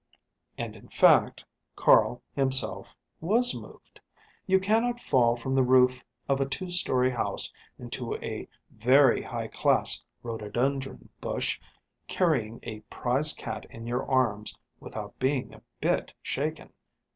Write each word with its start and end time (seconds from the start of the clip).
And 0.57 0.75
in 0.75 0.87
fact 0.87 1.45
Carl 1.75 2.23
himself 2.33 2.95
was 3.19 3.53
moved. 3.53 3.99
You 4.47 4.59
cannot 4.59 4.99
fall 4.99 5.35
from 5.35 5.53
the 5.53 5.61
roof 5.63 6.03
of 6.27 6.41
a 6.41 6.49
two 6.49 6.71
story 6.71 7.11
house 7.11 7.53
into 7.77 8.15
a 8.15 8.47
very 8.71 9.21
high 9.21 9.47
class 9.47 10.03
rhododendron 10.23 11.07
bush, 11.21 11.61
carrying 12.07 12.59
a 12.63 12.79
prize 12.89 13.31
cat 13.33 13.65
in 13.69 13.85
your 13.85 14.03
arms, 14.09 14.57
without 14.79 15.19
being 15.19 15.53
a 15.53 15.61
bit 15.79 16.11
shaken. 16.23 16.73